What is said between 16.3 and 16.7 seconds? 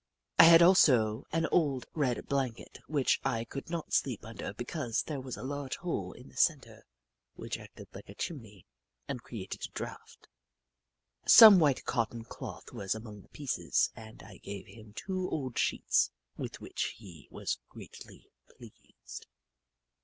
with